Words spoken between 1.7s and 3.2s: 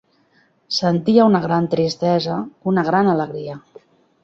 tristesa, una gran